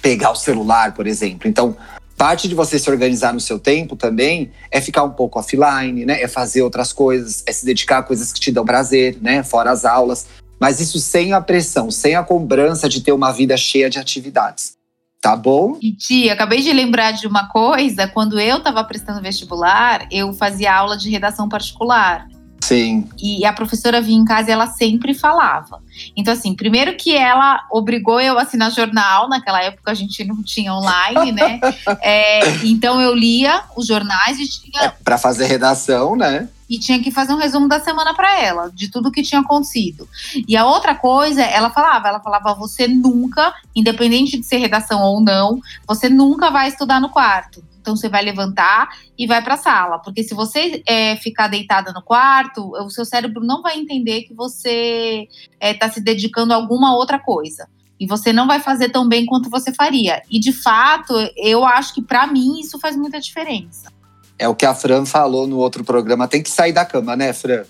pegar 0.02 0.32
o 0.32 0.36
celular, 0.36 0.94
por 0.94 1.06
exemplo. 1.06 1.50
Então, 1.50 1.76
parte 2.16 2.48
de 2.48 2.56
você 2.56 2.80
se 2.80 2.90
organizar 2.90 3.34
no 3.34 3.42
seu 3.42 3.60
tempo 3.60 3.98
também 3.98 4.52
é 4.72 4.80
ficar 4.80 5.04
um 5.04 5.10
pouco 5.10 5.38
offline, 5.38 6.06
né? 6.06 6.22
É 6.22 6.28
fazer 6.30 6.62
outras 6.62 6.94
coisas, 6.94 7.44
é 7.46 7.52
se 7.52 7.66
dedicar 7.66 7.98
a 7.98 8.04
coisas 8.04 8.32
que 8.32 8.40
te 8.40 8.54
dão 8.54 8.64
prazer, 8.64 9.18
né? 9.22 9.44
Fora 9.44 9.72
as 9.72 9.84
aulas. 9.84 10.28
Mas 10.58 10.80
isso 10.80 11.00
sem 11.00 11.34
a 11.34 11.42
pressão, 11.42 11.92
sem 11.92 12.16
a 12.16 12.24
cobrança 12.24 12.88
de 12.88 13.02
ter 13.02 13.12
uma 13.12 13.32
vida 13.34 13.56
cheia 13.58 13.90
de 13.90 14.00
atividades. 14.00 14.79
Tá 15.22 15.36
bom? 15.36 15.78
E 15.82 15.92
tia, 15.92 16.32
acabei 16.32 16.62
de 16.62 16.72
lembrar 16.72 17.12
de 17.12 17.28
uma 17.28 17.50
coisa. 17.50 18.08
Quando 18.08 18.40
eu 18.40 18.58
estava 18.58 18.84
prestando 18.84 19.22
vestibular, 19.22 20.08
eu 20.10 20.32
fazia 20.32 20.74
aula 20.74 20.98
de 20.98 21.10
redação 21.10 21.50
particular. 21.50 22.26
Sim. 22.62 23.10
E 23.22 23.46
a 23.46 23.52
professora 23.52 24.02
vinha 24.02 24.20
em 24.20 24.26
casa 24.26 24.50
e 24.50 24.54
ela 24.54 24.68
sempre 24.68 25.14
falava. 25.14 25.82
Então, 26.16 26.34
assim, 26.34 26.54
primeiro 26.54 26.96
que 26.96 27.16
ela 27.16 27.66
obrigou 27.72 28.22
eu 28.22 28.38
a 28.38 28.44
assinar 28.44 28.72
jornal, 28.72 29.28
naquela 29.28 29.62
época 29.62 29.92
a 29.92 29.94
gente 29.94 30.24
não 30.24 30.44
tinha 30.44 30.74
online, 30.74 31.32
né? 31.32 31.60
é, 32.02 32.40
então 32.64 33.02
eu 33.02 33.14
lia 33.14 33.64
os 33.76 33.88
jornais 33.88 34.40
e 34.40 34.48
tinha. 34.48 34.84
É, 34.84 34.94
para 35.04 35.18
fazer 35.18 35.48
redação, 35.48 36.16
né? 36.16 36.48
E 36.70 36.78
tinha 36.78 37.02
que 37.02 37.10
fazer 37.10 37.34
um 37.34 37.38
resumo 37.38 37.68
da 37.68 37.80
semana 37.80 38.14
para 38.14 38.40
ela, 38.40 38.70
de 38.72 38.92
tudo 38.92 39.12
que 39.12 39.24
tinha 39.24 39.42
acontecido. 39.42 40.08
E 40.48 40.56
a 40.56 40.66
outra 40.66 40.94
coisa, 40.94 41.42
ela 41.42 41.70
falava, 41.70 42.08
ela 42.08 42.20
falava, 42.20 42.54
você 42.54 42.88
nunca, 42.88 43.54
independente 43.76 44.38
de 44.38 44.46
ser 44.46 44.58
redação 44.58 45.02
ou 45.02 45.20
não, 45.20 45.60
você 45.88 46.08
nunca 46.08 46.52
vai 46.52 46.68
estudar 46.68 47.02
no 47.02 47.10
quarto. 47.10 47.64
Então 47.82 47.96
você 47.96 48.08
vai 48.08 48.24
levantar 48.24 48.90
e 49.18 49.26
vai 49.26 49.42
para 49.42 49.56
a 49.56 49.58
sala, 49.58 50.00
porque 50.00 50.22
se 50.22 50.36
você 50.36 50.84
é, 50.86 51.16
ficar 51.16 51.48
deitada 51.48 51.92
no 51.92 52.04
quarto, 52.04 52.70
o 52.72 52.90
seu 52.90 53.06
cérebro 53.06 53.44
não 53.44 53.62
vai 53.62 53.80
entender 53.80 54.24
que 54.24 54.34
você 54.34 55.28
está 55.60 55.88
é, 55.88 55.90
se 55.90 56.02
dedicando 56.02 56.54
a 56.54 56.56
alguma 56.56 56.96
outra 56.96 57.18
coisa. 57.18 57.68
E 58.00 58.06
você 58.06 58.32
não 58.32 58.48
vai 58.48 58.60
fazer 58.60 58.90
tão 58.90 59.08
bem 59.08 59.26
quanto 59.26 59.50
você 59.50 59.74
faria. 59.74 60.22
E 60.30 60.40
de 60.40 60.54
fato, 60.54 61.14
eu 61.36 61.66
acho 61.66 61.94
que 61.94 62.02
para 62.02 62.28
mim 62.28 62.60
isso 62.60 62.80
faz 62.80 62.96
muita 62.96 63.20
diferença. 63.20 63.92
É 64.40 64.48
o 64.48 64.56
que 64.56 64.66
a 64.66 64.74
Fran 64.74 65.06
falou 65.06 65.46
no 65.46 65.58
outro 65.58 65.84
programa. 65.84 66.28
Tem 66.28 66.42
que 66.42 66.50
sair 66.50 66.72
da 66.72 66.86
cama, 66.86 67.14
né, 67.16 67.34
Fran? 67.34 67.64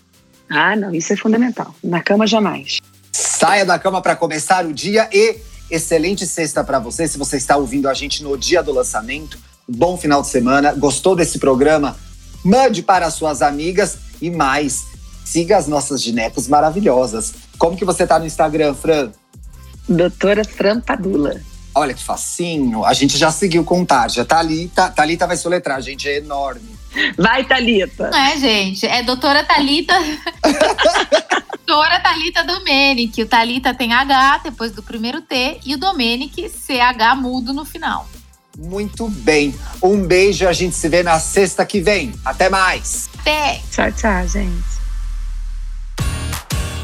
Ah, 0.47 0.75
não, 0.75 0.93
isso 0.93 1.11
é 1.11 1.17
fundamental. 1.17 1.73
Na 1.83 2.01
cama 2.01 2.27
jamais. 2.27 2.77
Saia 3.11 3.65
da 3.65 3.79
cama 3.79 4.01
para 4.01 4.15
começar 4.15 4.63
o 4.65 4.71
dia 4.71 5.09
e 5.11 5.37
excelente 5.69 6.27
sexta 6.27 6.63
para 6.63 6.77
você. 6.77 7.07
Se 7.07 7.17
você 7.17 7.37
está 7.37 7.57
ouvindo 7.57 7.89
a 7.89 7.93
gente 7.93 8.23
no 8.23 8.37
dia 8.37 8.61
do 8.61 8.71
lançamento, 8.71 9.39
bom 9.67 9.97
final 9.97 10.21
de 10.21 10.27
semana. 10.27 10.73
Gostou 10.73 11.15
desse 11.15 11.39
programa? 11.39 11.97
Mande 12.43 12.83
para 12.83 13.09
suas 13.09 13.41
amigas 13.41 13.97
e 14.21 14.29
mais. 14.29 14.85
Siga 15.25 15.57
as 15.57 15.67
nossas 15.67 16.01
ginecos 16.01 16.47
maravilhosas. 16.47 17.33
Como 17.57 17.75
que 17.75 17.85
você 17.85 18.05
tá 18.05 18.19
no 18.19 18.25
Instagram, 18.25 18.75
Fran? 18.75 19.11
Doutora 19.87 20.43
Fran 20.43 20.81
Padula. 20.81 21.41
Olha 21.73 21.93
que 21.93 22.03
facinho. 22.03 22.83
A 22.83 22.93
gente 22.93 23.17
já 23.17 23.31
seguiu 23.31 23.63
com 23.63 23.85
Tarja. 23.85 24.25
Thalita, 24.25 24.89
Thalita 24.89 25.27
vai 25.27 25.37
soletrar, 25.37 25.81
gente, 25.81 26.07
é 26.07 26.17
enorme. 26.17 26.77
Vai, 27.17 27.43
Thalita. 27.43 28.09
Não 28.09 28.17
é, 28.17 28.37
gente, 28.37 28.85
é 28.85 29.03
doutora 29.03 29.43
Thalita. 29.43 29.93
doutora 31.65 31.99
Thalita 31.99 32.43
Domenic. 32.43 33.21
O 33.21 33.27
Thalita 33.27 33.73
tem 33.73 33.93
H 33.93 34.41
depois 34.43 34.71
do 34.71 34.81
primeiro 34.81 35.21
T 35.21 35.59
e 35.65 35.75
o 35.75 35.77
Domenic 35.77 36.49
CH 36.49 37.15
mudo 37.15 37.53
no 37.53 37.63
final. 37.63 38.07
Muito 38.57 39.07
bem. 39.07 39.55
Um 39.81 40.05
beijo, 40.05 40.47
a 40.47 40.53
gente 40.53 40.75
se 40.75 40.89
vê 40.89 41.03
na 41.03 41.19
sexta 41.19 41.65
que 41.65 41.79
vem. 41.79 42.13
Até 42.25 42.49
mais. 42.49 43.09
Até. 43.19 43.61
Tchau, 43.71 43.91
tchau, 43.91 44.27
gente. 44.27 44.78